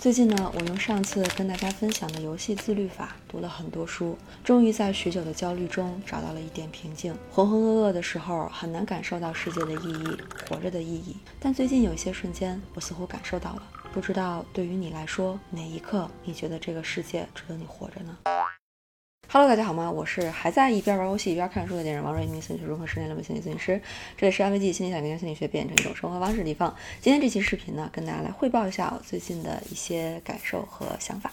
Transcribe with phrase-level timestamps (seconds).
[0.00, 7.14] 最近呢，我用上次跟大家分享的游戏自律法读了很多书，终于在许久的焦虑中找到了一点平静。
[7.30, 10.16] 浑浑噩噩的时候，很难感受到世界的意义，
[10.48, 11.18] 活着的意义。
[11.38, 13.62] 但最近有一些瞬间，我似乎感受到了。
[13.92, 18.16] 不知道对于你来说，哪一刻你觉得这个世界值得你活着呢
[19.32, 19.88] ？Hello，大家好吗？
[19.88, 23.80] 我是还在一边玩游戏一边看书的电影王瑞，一名心理学如何十年的心理咨询师。
[24.16, 26.74] 这里是安慰剂心理小明心理学变成一种生活方式的地方。
[27.00, 31.30] 今天这期视频呢，跟大家来汇报一下我最近的一些感受和想法。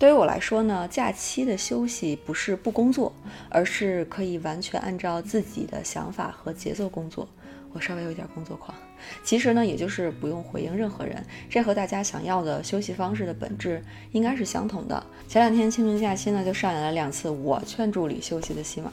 [0.00, 3.12] 对于我来说呢，假期的休息不是不工作，
[3.50, 7.28] 而是可以完全按照自己的想法和节奏工作。
[7.74, 8.74] 我稍微有点工作狂，
[9.22, 11.22] 其实呢，也就是不用回应任何人。
[11.50, 15.04] 这和大家想要的休息方式的本质应该是相同的。
[15.28, 18.90] 前两天清明假期呢，就上演了两次我劝助理休息的戏码。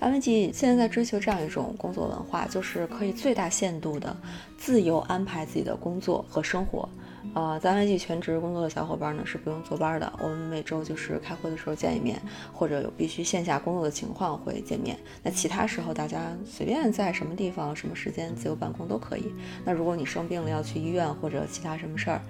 [0.00, 4.16] 安慰剂现在在追求这样一种工作文化，就是可以最大限度的
[4.56, 6.88] 自由安排自己的工作和生活。
[7.34, 12.20] 呃，在安慰剂全职工作的小伙伴呢是不用坐班的，我们每周就是开会的时候见一面，
[12.52, 14.96] 或者有必须线下工作的情况会见面。
[15.22, 19.34] 那其他时候大家随便在什么地方、什么时间自由办公都可以。
[19.64, 22.22] 那如果你生病了要去医院或者其他什么事儿，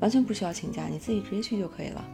[0.00, 2.04] 完全不需要请假，你自己直接去就可以了。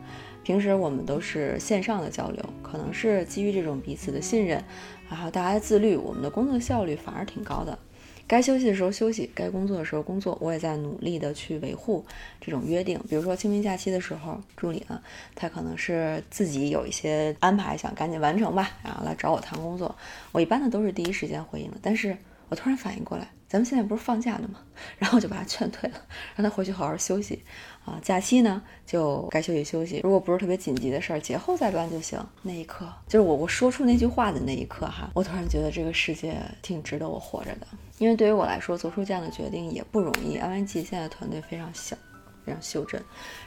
[0.42, 4.62] 平时我们都是线上的交流，可能是基于这种彼此的信任，
[5.08, 7.78] 然后大家自律，我们的工作效率反而挺高的。
[8.26, 12.04] 该休息的时候休息，该工作的时候工作，我也在努力的去维护
[12.40, 12.98] 这种约定。
[13.08, 15.00] 比如说清明假期的时候，助理呢，
[15.34, 19.94] 他可能是自己有一些安排，想赶紧完成吧，然后来找我谈工作。
[20.32, 22.16] 我一般的都是第一时间回应的，但是
[22.48, 23.28] 我突然反应过来。
[23.54, 24.58] 咱们现在不是放假呢吗？
[24.98, 25.96] 然后就把他劝退了，
[26.34, 27.40] 让他回去好好休息
[27.84, 28.00] 啊。
[28.02, 32.18] 假期呢就该休息休息，如果不是特别紧急的事儿，节后再办就行。
[32.42, 37.66] 那一刻，就是我我说出那句话的那一刻哈，我突然觉得这个世界挺值得我活着的。
[37.98, 40.36] 因为对于我来说，做出这样的决定也不容易。
[40.36, 41.96] 安慰剂现在团队非常小，
[42.44, 43.00] 非常袖珍，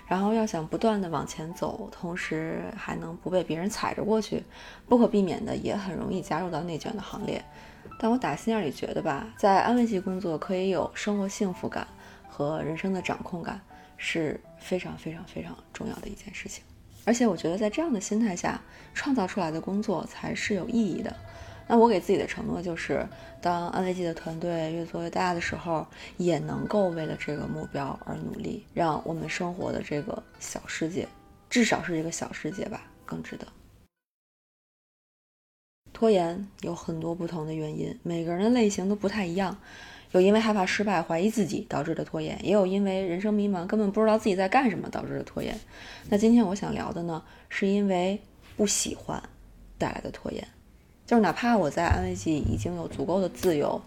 [0.08, 4.42] 然后要想不断的往前走，同时还能不被别人踩着过去，
[4.88, 7.44] 不可避免的也很容易加入到内卷的行列。
[8.00, 11.88] 但我打心眼里觉得吧，在安慰剂工作可以有生活幸福感
[12.28, 13.60] 和人生的掌控感，
[13.98, 16.64] 是非常非常非常重要的一件事情。
[17.06, 18.62] 而且我觉得在这样的心态下
[18.94, 21.16] 创造出来的工作才是有意义的。
[21.70, 23.06] 那我给自己的承诺就是，
[23.42, 31.06] 当安慰剂的团队越做越大的时候，也能够为了这个目标而努力，让我们生活的这个小世界，
[31.50, 33.46] 至少是一个小世界吧，更值得。
[35.98, 39.58] 拖延有很多不同的原因，每个人的类型都不太一样。
[40.12, 45.60] 有因为害怕失败、怀疑自己导致的拖延，也有因为人生迷茫、根本不知道自己在干什么导致的拖延。
[46.08, 48.22] 那今天我想聊的呢，是因为
[48.56, 49.20] 不喜欢
[49.80, 50.48] 带来的拖延。
[51.08, 53.82] 就是哪怕我在安慰剂已经有足够的自由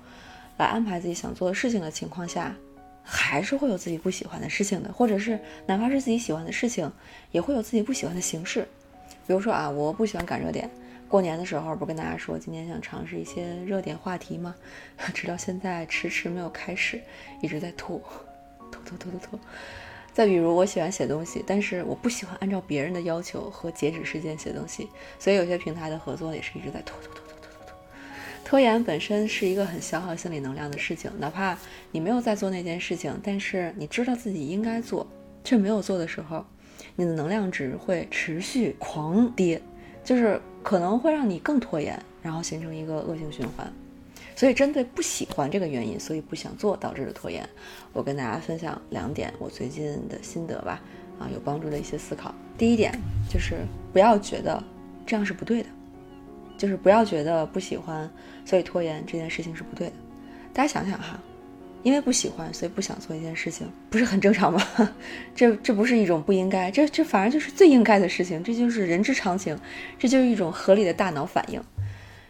[0.56, 2.56] 来安排自己想做的事情的情况下，
[3.04, 6.90] 还是会有自己不喜欢的事情的，或者是哪怕是自己喜欢的事情，
[7.30, 8.66] 也会有自己不喜欢的形式。
[9.28, 10.68] 比如说啊，我不喜欢赶热点。
[11.10, 14.54] 过年的时候，不跟大家说今年想尝试一些热点话题吗？
[15.12, 17.00] 直到现在迟迟没有开始，
[17.42, 18.00] 一直在拖，
[18.70, 19.40] 拖拖拖拖拖。
[20.12, 24.88] 再比如，我喜欢写东西，但是我不喜欢按照别人的要求和截止时间写东西，
[25.18, 27.76] 所以有些平台的合作也是一直在拖拖拖拖拖拖拖。
[28.44, 31.58] 拖延本身是一个很消耗心理能量的事情，哪怕
[31.90, 35.04] 你没有在做那件事情，但是你知道自己应该做
[35.42, 36.44] 却没有做的时候，
[36.94, 39.60] 你的能量值会持续狂跌，
[40.04, 40.40] 就是。
[40.62, 43.72] 可能会让你更拖延，然后形成一个恶性循环。
[44.36, 47.46] 所以，针对不喜欢这个原因，所以不想做导致的拖延，
[47.92, 50.80] 我跟大家分享两点我最近的心得吧，
[51.18, 52.34] 啊，有帮助的一些思考。
[52.56, 52.98] 第一点
[53.28, 53.56] 就是
[53.92, 54.62] 不要觉得
[55.06, 55.68] 这样是不对的，
[56.56, 58.08] 就是不要觉得不喜欢
[58.44, 59.92] 所以拖延这件事情是不对的。
[60.52, 61.20] 大家想想哈。
[61.82, 64.62] 因为不喜欢，所以不想做一件事情，不是很正常吗？
[65.34, 69.58] 这这不是一种不应该，这这反而就是最应该的事情，这就是人之常情，
[69.98, 71.62] 这就是一种合理的大脑反应。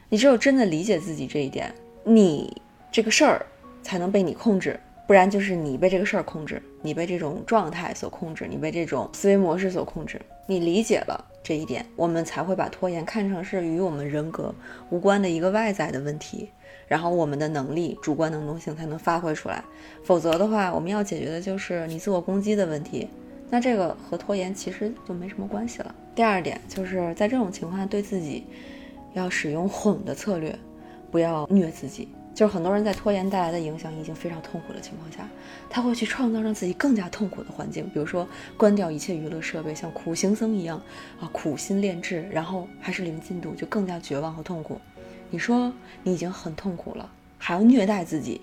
[0.09, 1.73] 你只有真的理解自己这一点，
[2.05, 2.61] 你
[2.91, 3.47] 这个事儿
[3.83, 10.21] 才能被你控制，不然就是你被这个事儿控制，你被这种状态所控制，你被这种思维模式所控制。
[10.47, 14.53] 你理解了这一点，我们才会把拖延看成是与我们人格
[14.91, 16.51] 无关的一个外在的问题。
[16.91, 19.63] 然后我们的能力、主观能动性才能发挥出来，
[20.03, 23.07] 否则的话，我们要解决的就是你自我攻击的问题。
[23.49, 25.95] 那这个和拖延其实就没什么关系了。
[26.17, 28.45] 第二点就是在这种情况下，对自己
[29.13, 30.53] 要使用哄的策略，
[31.13, 32.09] 不要虐自己。
[32.35, 35.29] 就是很多人在拖延带来的影响已经非常痛苦的情况下，
[35.69, 38.27] 他会去创造让自己更加痛苦的环境，比如说
[38.57, 40.83] 关掉一切娱乐设备，像苦行僧一样
[41.21, 44.81] 啊，苦心炼制，然后还是零进度，就更加绝望和痛苦。
[45.31, 45.73] 你说
[46.03, 48.41] 你已经很痛苦了，还要虐待自己，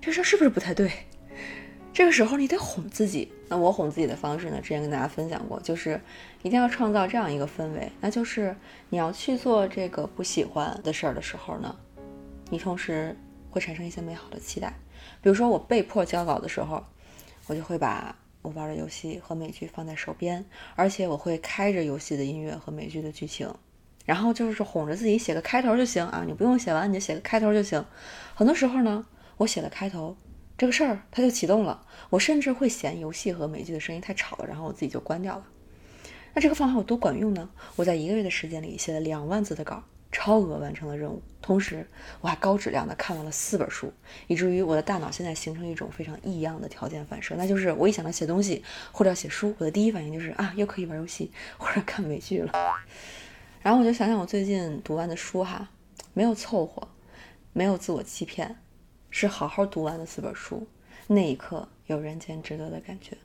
[0.00, 0.90] 这事儿是不是不太对？
[1.92, 3.32] 这个时候你得哄自己。
[3.48, 4.60] 那我哄自己的方式呢？
[4.60, 6.00] 之前跟大家分享过，就是
[6.42, 8.54] 一定要创造这样一个氛围，那就是
[8.88, 11.74] 你要去做这个不喜欢的事儿的时候呢，
[12.48, 13.16] 你同时
[13.50, 14.72] 会产生一些美好的期待。
[15.20, 16.80] 比如说我被迫交稿的时候，
[17.48, 20.44] 我就会把我玩的游戏和美剧放在手边，
[20.76, 23.52] 而且我会开着游戏的音乐和美剧的剧情，
[24.10, 27.84] 然后就是哄着自己写个开头就行啊，你不用写完你就写个开头就行。
[28.34, 30.16] 很多时候呢，我写了开头。
[30.58, 35.44] 这个事儿它就启动了，我甚至会嫌游戏和美剧的声音太吵了，然后我自己就关掉了。
[36.34, 37.48] 那这个方法有多管用呢？
[37.76, 39.80] 我在一个月的时间里写了两万字的稿，
[40.10, 41.86] 超额完成了任务，同时
[42.20, 43.92] 我还高质量的看完了四本书，
[44.26, 52.52] 以至于我的大脑现在形成一种非常异样的条件反射，那就是我一想到写东西或者要写书，我的第一反应就是啊，又可以玩游戏或者看美剧了。
[53.60, 55.68] 然后我就想想我最近读完的书哈，
[56.14, 56.88] 没有凑合，
[57.52, 58.56] 没有自我欺骗。
[59.12, 60.64] 是好好读完的四本书，
[61.08, 63.16] 那一刻有人间值得的感觉，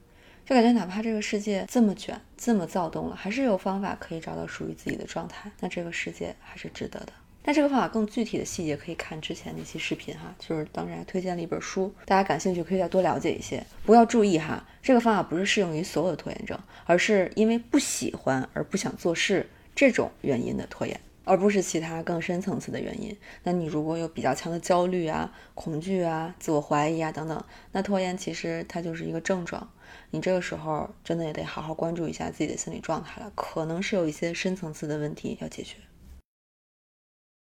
[0.43, 7.09] 就感觉哪怕这个世界这么卷，这么躁动了，还是有方法可以找到属于自己的状态，那这个世界还是值得的。
[7.43, 13.63] 那这个方法更具体的细节可以看之前那期视频哈，就是当时还推荐了一本书，大家感兴趣可以再多了解一些。
[13.85, 20.99] 不要注意哈，这个方法不是适用于所有的拖延症，而是因为不喜欢而不想做事这种原因的拖延。
[21.27, 23.17] 而不是其他更深层次的原因。
[23.41, 29.67] 那你如果有比较强的焦虑啊、恐惧啊、自我怀疑啊等等，那拖延其实它就是一个症状。
[30.11, 35.77] 你这个时候真的也得好好关注一下自己的心理状态了，可能是有一些深层次的问题要解决。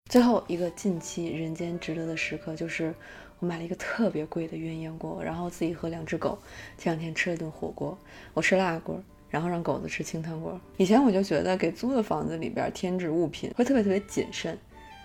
[0.10, 2.96] 最后一个近期人间值得的时刻，就是
[3.40, 6.40] 我买了一个特别贵的鸳鸯锅，然后自己和两只狗
[6.78, 7.98] 前两天吃了顿火锅，
[8.34, 9.04] 我吃辣锅。
[9.30, 10.60] 然后让狗子吃清汤锅。
[10.78, 14.58] 以前我就觉得给租的房子里边添置物品会特别特别谨慎，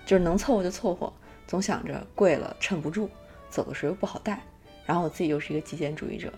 [0.06, 1.12] 就是能凑合就凑合，
[1.46, 3.08] 总想着贵了撑不住，
[3.48, 4.40] 走的时候又不好带。
[4.86, 6.32] 然后我自己又是一个极简主义者，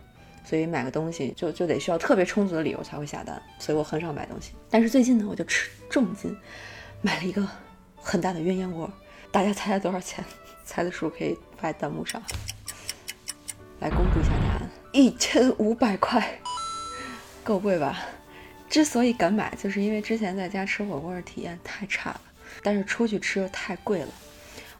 [0.44, 4.52] 所以买个东西就就得需要特别充足的理由才会下单，所以我很少买东西。
[4.69, 6.37] 但是最近呢，我就吃重金
[7.00, 7.46] 买了一个
[7.96, 8.90] 很大的鸳鸯锅，
[9.31, 10.25] 大家猜猜多少钱？
[10.64, 12.23] 猜的数可以发在弹幕上。
[13.81, 16.38] 来公布一下答案：一千五百块。
[17.43, 17.99] 够贵吧？
[18.71, 22.21] 之所以敢买，就是因为之前在家吃火锅的体验太差了，
[22.62, 24.09] 但是出去吃又太贵了。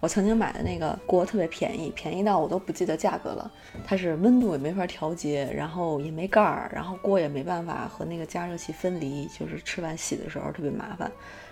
[0.01, 3.51] 我曾经买的那个锅特别便宜，便宜到我都不记得价格了。
[3.87, 11.11] 它是温度也没法调节，然后也没盖儿，然后锅也没办法和那个加热器分离，就是吃完洗的时候特别麻烦。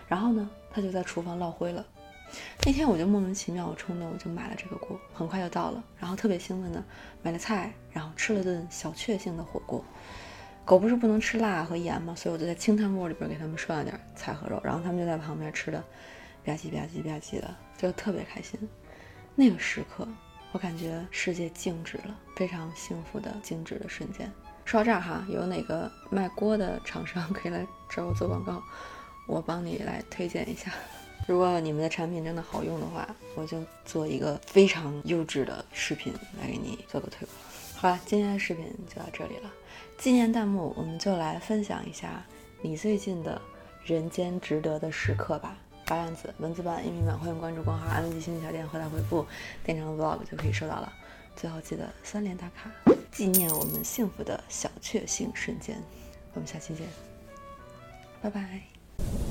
[0.08, 1.84] 然后呢，它就在厨房落灰了。
[2.64, 6.82] 那天我就莫名其妙冲动，我就买了这个锅，很快就到了，然后特别兴奋的
[7.22, 9.84] 买了菜，然后吃了顿小确幸的火锅。
[10.64, 12.14] 狗不是不能吃辣和盐吗？
[12.14, 15.78] 所以我就在清汤锅里边给他们涮了点菜和肉，然后他们就在旁边吃的
[16.44, 18.60] 吧唧吧唧吧唧的，就特别开心。
[19.34, 20.06] 那个时刻，
[20.52, 24.30] 我感觉世界静止了，非常幸福的静止的瞬间。
[24.64, 28.62] 说到这儿哈，有哪个卖锅的厂商可以来找我做广告，
[29.26, 30.70] 我帮你来推荐一下。
[31.26, 37.28] 如果你们的产品真的好用的话，我就做一个非常优质的视频来给你做个推广。
[37.76, 39.50] 好了，今天的视频就到这里了。
[39.96, 42.24] 纪念弹幕，我们就来分享一下
[42.62, 43.40] 你最近的
[43.84, 45.56] 人间值得的时刻吧。
[45.86, 49.26] 八样子文字版、音频版，欢迎关注公号“安吉星小店”，后台回复
[49.64, 50.92] “店长 vlog” 就可以收到了。
[51.34, 52.70] 最后记得三连打卡，
[53.10, 55.80] 纪念我们幸福的小确幸瞬间。
[56.34, 56.86] 我们下期见，
[58.20, 59.29] 拜拜。